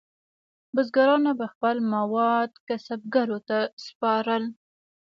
[0.75, 4.43] بزګرانو به خپل مواد کسبګرو ته سپارل.